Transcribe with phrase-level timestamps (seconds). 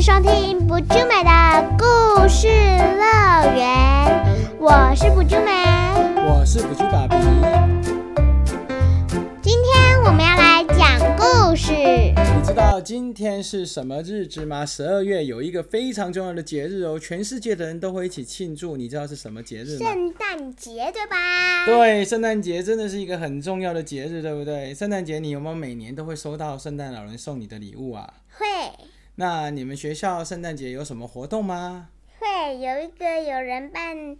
[0.00, 5.52] 迎收听不就美的故事乐园，我是不就美。
[6.16, 7.14] 我是补猪爸比。
[9.42, 11.74] 今天我们要来讲故事。
[11.74, 14.64] 你知道今天是什么日子吗？
[14.64, 18.78] 十二月有一个非常重要的节日哦，全世界的人都会一起庆祝。
[18.78, 19.86] 你知道是什么节日吗？
[19.86, 21.66] 圣诞节对吧？
[21.66, 24.72] 对，圣诞节真的是一个很重要的节日，对不对？
[24.72, 28.10] 圣诞节你有没有每年都会收到圣诞老人送你的礼物啊？
[28.38, 28.46] 会
[29.20, 31.90] 那你们学校圣诞节有什么活动吗？
[32.18, 34.16] 会有一个有人扮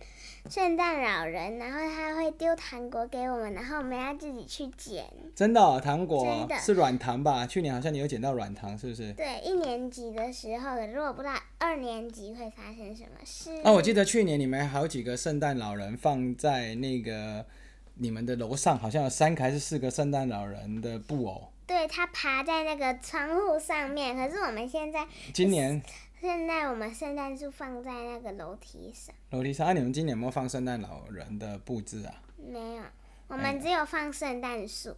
[0.51, 5.07] 圣诞老人，然后他会丢糖果给我们，然后我们要自己去捡。
[5.35, 7.47] 真的、哦，糖果真的是软糖吧？
[7.47, 9.11] 去年好像你有捡到软糖，是不是？
[9.15, 13.59] 对，一年级的时候，可是我不知道二年级会发生什么事。
[13.65, 17.47] 啊，我记得去年你们好几个圣诞老人放在那个
[17.95, 21.49] 你们的楼上，好像有三个还是四个圣诞老人的布偶。
[21.71, 25.81] 对他爬在那个窗户上面，可是我们现在今年
[26.21, 32.13] 现在我们圣诞树放在那个楼梯上，楼梯上，啊，你们今年有没有放圣诞老人的布置啊？
[32.37, 32.83] 没有，
[33.29, 34.97] 我们只有放圣诞树。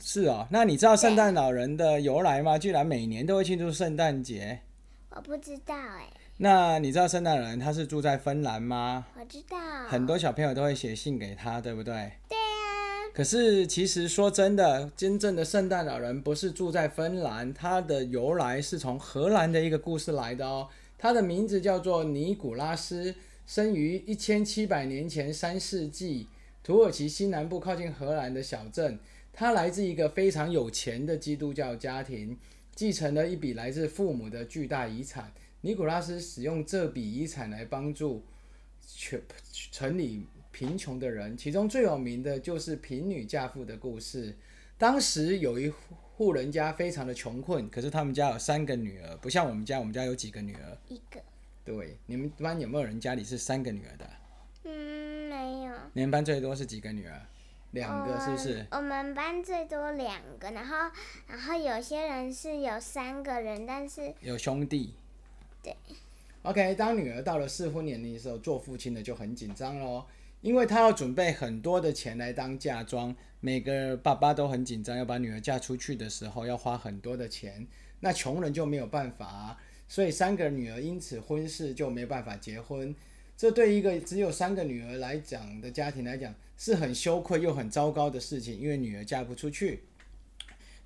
[0.00, 2.56] 是哦，那你知道圣诞老人的由来吗？
[2.56, 4.60] 居然每年都会庆祝圣诞节。
[5.10, 9.04] 我不知道哎，那你知道圣诞老人他是住在芬兰吗？
[9.20, 9.58] 我知道。
[9.86, 12.12] 很多小朋友都会写信给他，对不对？
[13.14, 20.68] 可是其实说真的，真正的圣诞老人不是住在芬兰，他的由来是从荷兰的一个故事来的哦。
[20.98, 23.14] 他的名字叫做尼古拉斯，
[23.46, 26.26] 生于一千七百年前三世纪
[26.64, 28.98] 土耳其西南部靠近荷兰的小镇。
[29.32, 32.36] 他来自一个非常有钱的基督教家庭，
[32.74, 35.32] 继承了一笔来自父母的巨大遗产。
[35.60, 38.24] 尼古拉斯使用这笔遗产来帮助
[38.84, 39.22] 全
[39.70, 44.32] 城里贫穷的人，其中最有名的就是贫女嫁妇的故事。
[44.78, 45.68] 当时有一
[46.16, 50.78] 户人家非常的穷困，可是他们家有三个女儿，不像我们家，我们家有几个女儿？
[50.86, 51.20] 一个。
[51.64, 54.08] 对，你们班有没有人家里是三个女儿的？
[54.62, 55.74] 嗯，没有。
[55.92, 57.20] 你们班最多是几个女儿？
[57.72, 58.64] 两个是不是？
[58.70, 60.76] 我们班最多两个，然后
[61.26, 64.94] 然后有些人是有三个人，但是有兄弟。
[65.60, 65.74] 对。
[66.42, 70.04] OK，当女儿到了适婚年龄的时候，做父亲的就很紧张喽，
[70.44, 73.16] 因为他要准备很多的钱来当嫁妆。
[73.40, 77.66] 每个爸爸都很紧张，要把女儿嫁出去的时候要花很多的钱，
[78.00, 82.94] 那穷人就没有办法啊，所以三个女儿因此婚事就没办法结婚。
[83.38, 89.84] 这对一个只有三个女儿来讲的家庭来讲，是很羞愧又很糟糕的事情，因为女儿嫁不出去。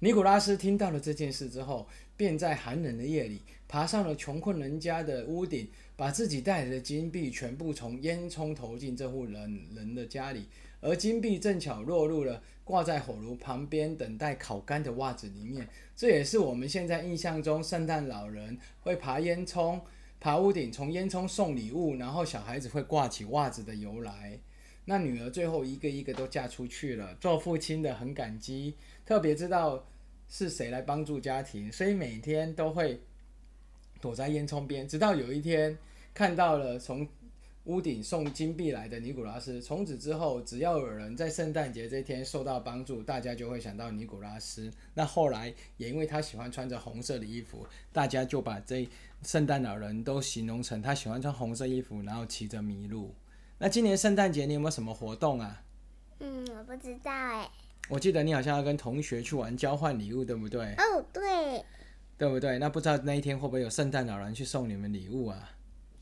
[0.01, 10.47] 尼古拉斯听到了这件事之后，便在寒冷的夜里爬上了穷困人家的屋顶，把自己带来的金币全部从烟囱投进这户人人的家里，
[10.81, 15.69] 而金币正巧落入了挂在火炉旁边等待烤干的袜子里面。
[15.97, 19.81] 这也是我们现在印象中圣诞老人会爬烟囱、
[20.21, 24.39] 爬屋顶，从烟囱送礼物，然后小孩子会挂起袜子的由来。
[24.91, 29.87] 那女儿最后一个一个都嫁出去了，做父亲的很感激，特别知道
[30.31, 32.99] 是谁来帮助家庭，所以每天都会
[34.01, 35.77] 躲在烟囱边，直到有一天
[36.15, 37.07] 看到了从
[37.65, 39.61] 屋顶送金币来的尼古拉斯。
[39.61, 44.73] 从此之后，只要有人在圣诞节这天受到帮助，大家就会想到尼古拉斯。
[44.95, 48.89] 那后来也因为他喜欢穿着红色的衣服，大家就把这
[49.23, 53.15] 圣诞老人都形容成他喜欢穿红色衣服，然后骑着麋鹿。
[53.61, 55.63] 那今年圣诞节你有没有什么活动啊？
[56.21, 57.51] 嗯，我不知道哎。
[57.89, 60.75] 我记得你好像要跟同学去玩交换礼物，对不对？
[60.75, 61.65] 哦，对，
[62.17, 62.59] 对不对？
[62.59, 65.51] 那不知道那一天会不会有圣诞老人去送你们礼物啊？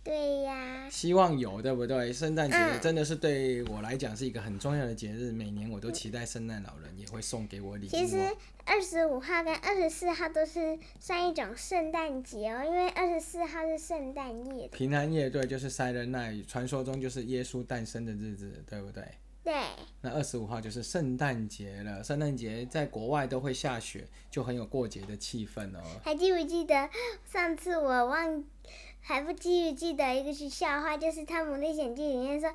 [0.06, 0.88] 对呀。
[0.88, 2.12] 希望有，对不对？
[2.12, 8.36] 圣诞节嗯真的是对我来讲是一个很重要的节日，每年我都期待圣诞老人也会送给我礼物其实哦。
[8.64, 14.68] 二十五号跟二十四号都是算一种圣诞节哦，因为二十四号是圣诞夜。
[14.68, 19.02] 平安夜对，就是 Silent Night，传说中就是耶稣诞生的日子，对不对？
[19.42, 19.54] 对，
[20.00, 25.80] 那二十五号就是圣诞节了，圣诞节在国外都会下雪，就很有过节的气氛哦。
[26.02, 26.90] 还记不记得
[27.24, 28.42] 上次我忘，
[29.08, 32.52] 还不记不记得一个是笑话，就是《汤姆历险记》里面说，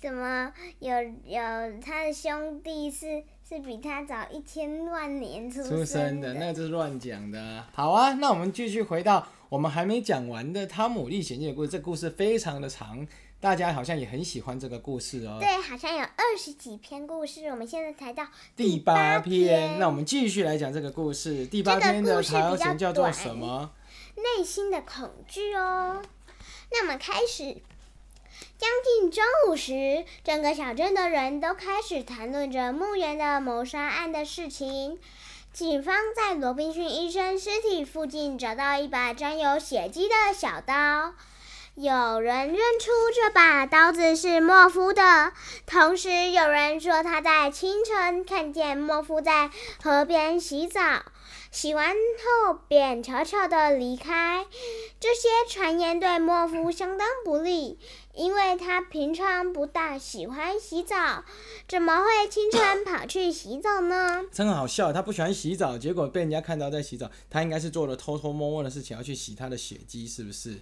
[0.00, 0.92] 什么有
[1.24, 1.40] 有
[1.80, 7.70] 他的兄弟是是比他早一千万年出出生生的，那就是乱讲的啊。
[7.72, 11.70] 好啊，那我们继续回到我们还没讲完的《汤姆历险记》的故事。
[11.70, 13.06] 这故事非常的长，
[13.38, 15.38] 大家好像也很喜欢这个故事哦。
[15.38, 18.26] 对，好像有二十几篇故事，我们现在才到
[18.56, 21.46] 第八篇，那我们继续来讲这个故事。
[21.46, 23.70] 第八篇的条形叫做什么？
[24.16, 26.02] 内心的恐惧哦。
[26.70, 27.56] 那么开始，
[28.58, 34.98] 将近中午时，整个小镇的人都开始谈论着墓园的谋杀案的事情。
[35.52, 41.14] 警方在罗宾逊医生尸体附近找到一把沾有血迹的小刀。
[41.74, 45.32] 有人认出这把刀子是莫夫的，
[45.64, 49.50] 同时有人说他在清晨看见莫夫在
[49.82, 51.02] 河边洗澡，
[51.50, 54.44] 洗完后便悄悄地离开。
[55.00, 57.78] 这些传言对莫夫相当不利，
[58.12, 61.24] 因为他平常不大喜欢洗澡，
[61.66, 64.22] 怎么会清晨跑去洗澡呢？
[64.30, 70.60] 真好笑，他不喜欢洗澡，结果被人家看到在洗澡，他应该是做了偷偷摸摸的事情，要去洗他的血迹，是不是？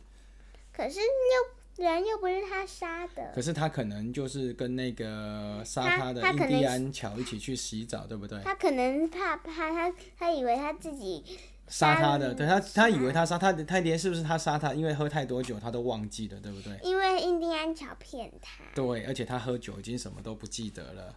[0.80, 8.40] 可是又人又不是他杀的，可是他可能就是跟那个杀他他的印第安乔一起去洗澡，对不对？
[8.42, 11.22] 他可能怕怕他，他以为他自己
[11.68, 14.72] 杀他的，对他，他以为他杀他的，他连是不是他杀他？
[14.72, 16.78] 因为喝太多酒，他都忘记了，对不对？
[16.82, 18.64] 因为印第安乔骗他。
[18.74, 21.14] 对，而且他喝酒已经什么都不记得了。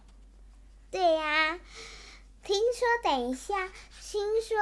[0.90, 1.58] 对呀、
[2.42, 3.66] 听说等一下，
[4.02, 4.58] 听说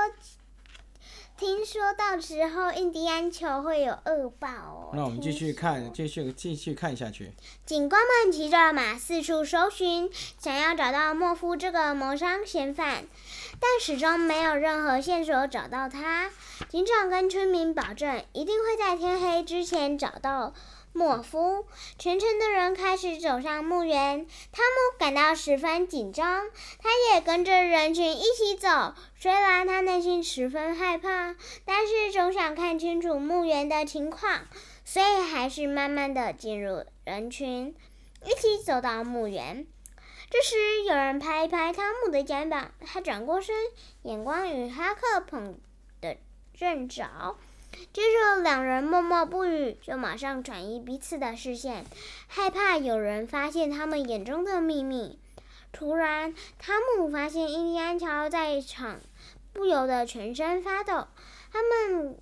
[1.42, 4.90] 听说到时候印第安球会有恶报哦。
[4.94, 7.32] 那我们继续看，继续继续看下去。
[7.66, 10.08] 警官们骑着马四处搜寻，
[10.38, 13.06] 想要找到莫夫这个谋杀嫌犯，
[13.58, 16.30] 但始终没有任何线索找到他。
[16.68, 20.54] 警长跟村民保证，一定会在天黑之前找到
[20.92, 21.66] 莫夫。
[21.98, 26.48] 全城的人开始走上墓园，汤姆感到十分紧张，
[26.78, 28.94] 他也跟着人群一起走。
[29.16, 34.46] 虽然他内心十分害怕，但是总想看清楚墓园的情况。
[34.84, 37.74] 所以还是慢慢的进入人群，
[38.24, 39.66] 一起走到墓园。
[40.28, 43.54] 这时，有人拍一拍汤姆的肩膀，他转过身，
[44.02, 45.60] 眼光与哈克捧
[46.00, 46.16] 的
[46.52, 47.36] 正着。
[47.92, 51.84] 接着，两人默默不语，就马上转移彼此的视线，
[52.26, 55.19] 害怕有人发现他们眼中的秘密。
[55.72, 59.00] 突然，汤姆发现印第安乔在场，
[59.52, 61.06] 不由得全身发抖。
[61.52, 62.16] 他们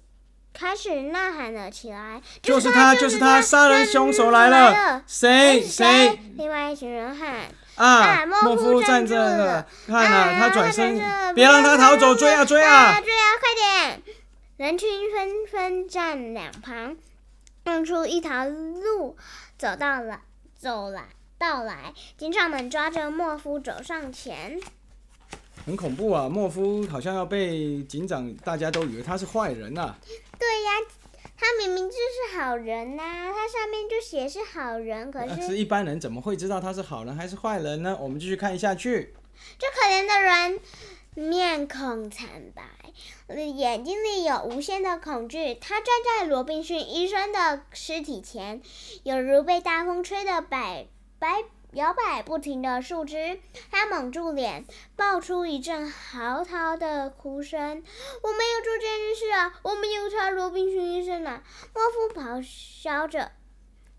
[0.52, 5.02] 开始呐喊了起来：“就是他，就是他，杀人凶手来了！
[5.06, 6.18] 谁谁？
[6.36, 10.96] 另外一群人喊啊，莫莫夫站了，看啊他转身，
[11.34, 13.00] 别让他逃走，追啊追啊！
[13.00, 14.02] 追啊，快点！
[14.60, 16.94] 人群纷纷站两旁，
[17.64, 19.16] 弄出一条路，
[19.56, 20.20] 走到了，
[20.54, 21.04] 走来，
[21.38, 21.94] 到来。
[22.18, 24.60] 警长们抓着莫夫走上前。
[25.64, 26.28] 很恐怖啊！
[26.28, 29.96] 莫夫好像要被警长，大家都以为他是坏人呐、
[30.38, 30.70] 对呀，
[31.38, 37.96] 他明明就是好人呐、他上面就写是好人，可是一般人怎么会知道他是好人还是坏人呢？
[37.98, 39.14] 我们继续看下去。
[39.58, 40.60] 这可怜的人
[41.14, 45.54] 面孔惨白，眼睛里有无限的恐惧。
[45.54, 48.62] 他站在罗宾逊医生的尸体前，
[49.02, 50.86] 犹如被大风吹得摆
[51.18, 53.40] 摆摇摆不停的树枝。
[53.72, 54.64] 他蒙住脸，
[54.94, 57.82] 爆出一阵嚎啕的哭声。
[58.22, 59.58] 我没有做这件事啊！
[59.62, 61.42] 我没有杀罗宾逊医生啊！
[61.74, 63.32] 莫夫咆哮着。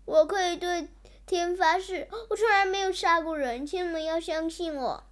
[0.06, 0.88] 我可以对
[1.26, 5.04] 天发誓，我从来没有杀过人，请你们要相信我。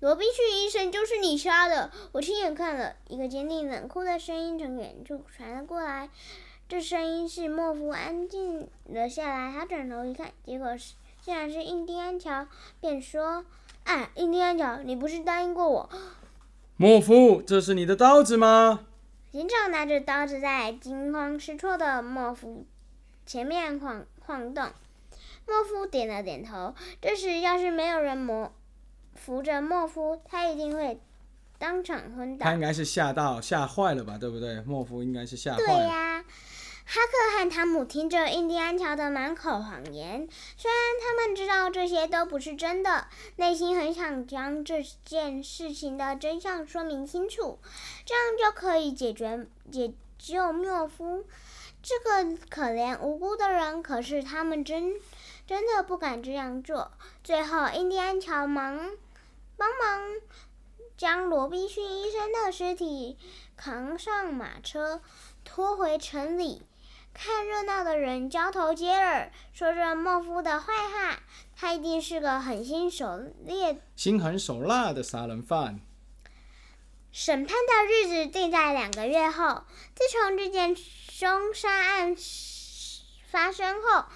[0.00, 2.96] 罗宾逊医生就是你杀的，我亲眼看了。
[3.08, 6.08] 一个坚定冷酷的声音从远处传了过来，
[6.68, 9.52] 这声音是莫夫安静了下来。
[9.52, 12.46] 他转头一看，结果是竟然是印第安乔，
[12.80, 13.44] 便说
[13.84, 15.88] ：“啊，印第安乔，你不是答应过我？”
[16.76, 18.86] 莫夫，这是你的刀子吗？
[19.30, 22.66] 警长拿着刀子在惊慌失措的莫夫
[23.24, 24.68] 前面晃晃动。
[25.46, 26.74] 莫夫点了点头。
[27.00, 28.52] 这时，要是没有人磨
[29.24, 31.00] 扶着莫夫，他一定会
[31.56, 32.54] 当场昏倒他。
[32.54, 34.60] 应该是吓到吓坏了吧，对不对？
[34.62, 35.86] 莫夫应该是吓对坏了。
[35.86, 36.24] 呀、
[36.84, 47.60] 哈克和汤姆听着印第安乔的满口谎言，虽然他们知道这些都不是真的，内心很想将这件事情的真相说明清楚，
[48.04, 51.24] 这样就可以解决解救莫夫
[51.80, 53.80] 这个可怜无辜的人。
[53.80, 54.94] 可是他们真
[55.46, 56.90] 真的不敢这样做。
[57.22, 58.90] 最后，印第安乔忙
[59.56, 60.02] 帮忙
[60.96, 63.18] 将罗宾逊医生的尸体
[63.56, 65.02] 扛上马车，
[65.44, 66.62] 拖回城里。
[67.14, 71.20] 看热闹的人交头接耳，说着莫夫的坏话。
[71.54, 73.82] 他一定是个狠心手烈。
[73.94, 75.80] 心狠手辣的杀人犯。
[77.10, 79.64] 审判的日子定在两个月后。
[79.94, 82.16] 自从这件凶杀案
[83.30, 84.06] 发生后，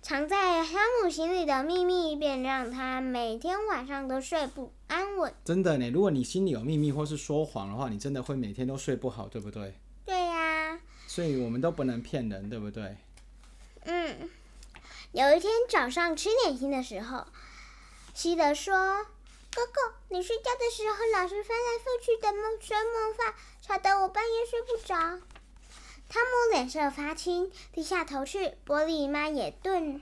[0.00, 5.34] 藏在汤姆心里的秘密便让他每天晚上都睡不安稳。
[5.44, 9.74] 真的呢，如果你心里有秘密或是说谎的话，你真的会每天都睡不好，对不对？
[10.04, 12.96] 对呀、所以我们都不能骗人，对不对？
[13.84, 14.30] 嗯，
[15.12, 17.26] 有一天早上吃点心的时候，
[18.14, 18.74] 西德说
[19.54, 24.94] ：“哥哥，你睡觉的时候老是翻来覆去的梦说梦话，吵得我半夜睡不着。
[26.08, 28.54] 汤姆脸色发青，低下头去。
[28.64, 30.00] 波利妈也顿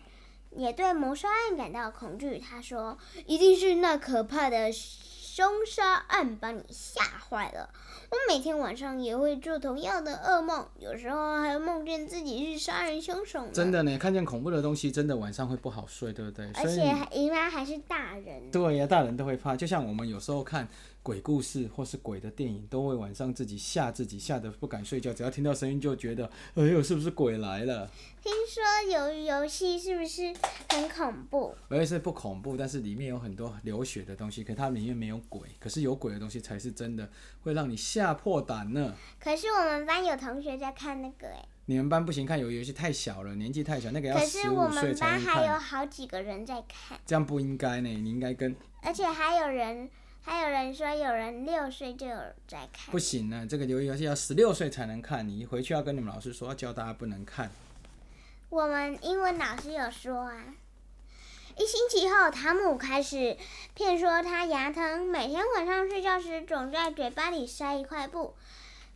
[0.57, 2.39] 也对谋杀案感到恐惧。
[2.39, 2.97] 他说
[3.27, 7.69] ：“一定是那可怕的凶杀案把你吓坏了。
[8.11, 13.51] 我每天晚上也会做同样的噩梦，有时候还梦见自己是杀人凶手呢。
[13.53, 16.49] 真的呢，看见恐怖的东西，真的晚上会不好睡，对不对？
[16.55, 18.51] 而且还姨妈还是大人。
[18.53, 19.57] 对呀，大人都会怕。
[19.57, 20.69] 就像我们有时候看
[21.05, 25.13] 鬼故事或是鬼的电影，都会晚上自己吓自己，吓得不敢睡觉。
[25.13, 27.91] 只要听到声音，就觉得哎呦，是不是鬼来了？
[28.23, 30.35] 听说鱿鱼游戏是不是
[30.71, 31.55] 很恐怖？
[31.69, 35.43] 而且是不恐怖，但是里面有很多流血的东西，可它里面没有鬼。
[35.61, 37.07] 可是有鬼的东西才是真的，
[37.43, 38.97] 会让你吓破胆呢。
[39.21, 41.45] 可是我们班有同学在看那个哎。
[41.67, 45.21] 你们班不行，看鱿鱼游戏太小了，年纪太小，那个要十是我五岁们班。
[45.21, 49.89] 还有好几个人在看，这样不应该呢，你应该跟而且还有人
[50.25, 52.17] 还有人说有人六岁就有
[52.49, 52.99] 在看不。
[52.99, 53.47] 行呢。
[53.49, 57.51] 这个鱿鱼游戏要十六岁才能看，你回去要跟你们老师说，要教大家不能看。
[58.49, 60.55] 我们英文老师有说啊。
[61.57, 63.37] 一星期后，汤姆开始
[63.75, 68.35] 骗说他牙疼，每天晚上睡觉时总在嘴巴里塞一块布，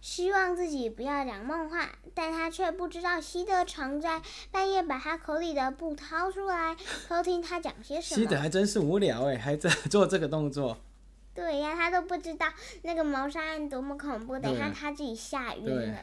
[0.00, 6.75] 希望自己不要讲梦话，但他却不知道西德常在半夜把他口里的布掏出来，
[7.06, 8.23] 偷听他讲些什么。
[8.23, 10.78] 西德还真是无聊哎，还在 做这个动作。
[11.38, 12.49] 对呀，他都不知道
[12.83, 15.99] 那个谋杀案多么恐怖，等一下他自己吓晕了。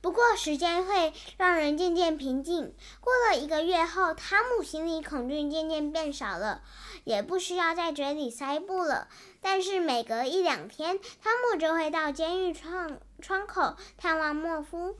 [0.00, 2.74] 不过时间会让人渐渐平静。
[3.00, 6.62] 过了一个月后，汤姆心里恐惧渐渐变少了，
[7.04, 9.06] 也不需要在嘴里塞布了。
[9.40, 14.96] 但是每隔一两天，汤姆就会到监狱窗窗口探望莫夫，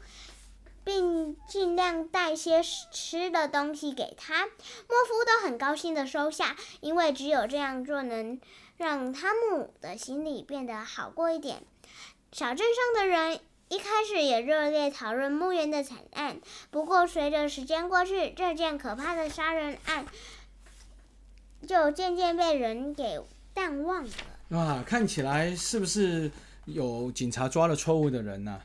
[0.84, 2.60] 并尽量带些
[2.92, 4.46] 吃的东西给他。
[4.46, 8.40] 莫夫都很高兴的收下，因为只有这样做能
[8.76, 11.62] 让汤姆的心里变得好过一点。
[12.32, 16.40] 小镇上的人一开始也热烈讨论墓园的惨案，
[16.70, 20.06] 不过随着时间过去，这件可怕的杀人案
[21.66, 23.20] 就渐渐被人给
[23.54, 24.10] 淡忘了。
[24.50, 26.30] 哇，看起来是不是
[26.66, 28.60] 有警察抓了错误的人呢、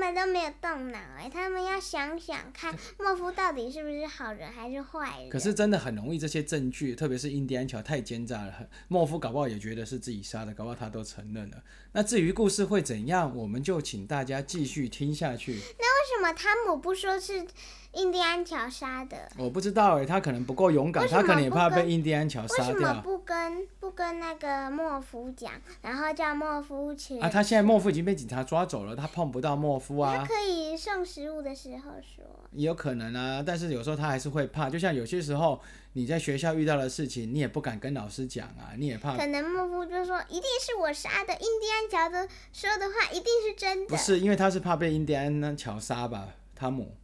[0.00, 5.28] 们都没有动脑哎，他们要想想看，莫夫到底是不是好人还是坏人？
[5.28, 11.62] 可是真的很容易，这些证据，特别是印第安乔太奸诈了，莫夫搞不好也觉得是自己杀的，搞不好他都承认了。
[11.92, 15.52] 那至于故事会怎样，我们就请大家继续听下去。
[15.52, 17.46] 那为什么汤姆不说是
[17.94, 19.28] 印第安乔杀的？
[19.36, 27.18] 我不知道哎，他可能不够勇敢，他可能也怕被印第安乔杀掉什么不跟不跟那个莫夫讲，然后叫莫夫去？
[27.18, 27.28] 啊。
[27.28, 30.18] 他现在莫夫已经被警察抓走了，他碰不到莫夫啊。
[30.18, 32.24] 他可以送食物的时候说。
[32.52, 35.60] 也有可能啊，但是有时候他还是会怕，就像有些时候
[35.92, 39.16] 你在学校遇到的事情，你也不敢跟老师讲啊，你也怕。
[39.16, 43.88] 可能莫夫就说一定是我杀的，印第安乔的说的话一定是真的。
[43.88, 46.96] 不是，因为他是怕被印第安乔杀吧，汤姆，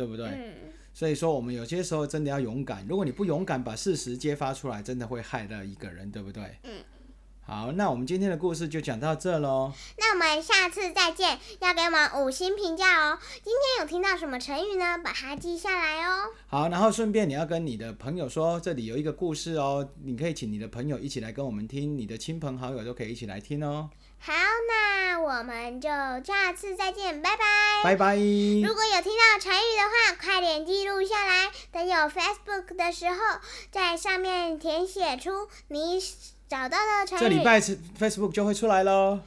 [0.00, 0.26] 对不对？
[0.28, 0.54] 嗯，
[0.94, 6.42] 所以说我们有些时候真的要勇敢，如果你不勇敢把事实揭发出来，真的会害到一个人，对不对？
[6.62, 6.82] 嗯。
[7.50, 9.72] 好，那我们今天的故事就讲到这喽。
[9.98, 13.18] 那我们下次再见，要给我们五星评价哦。
[13.42, 14.96] 今天有听到什么成语呢？
[15.02, 16.30] 把它记下来哦。
[16.46, 23.90] 好，然后顺便你要跟你的朋友说，这里有一个故事哦，你可以请你的朋友一起来跟我们听，你的亲朋好友都可以一起来听哦。
[24.20, 24.32] 好，
[24.68, 25.88] 那我们就
[26.24, 27.42] 下次再见，拜拜。
[27.82, 28.14] 拜拜。
[28.14, 33.40] 如果有听到成语的话，快点记录下来，等有 Facebook 的时候，
[33.72, 35.98] 在上面填写出你
[36.50, 37.20] 找到的成语。
[37.20, 39.20] 这礼拜是 Facebook 就会出来喽。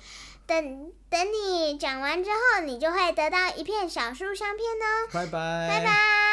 [0.46, 5.08] 等等你讲完之后，你就会得到一片小树相片哦。
[5.14, 5.70] 拜拜。
[5.70, 6.33] 拜拜。